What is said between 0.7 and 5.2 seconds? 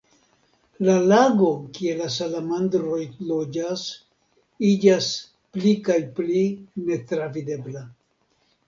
La lago kie la salamandroj loĝas iĝas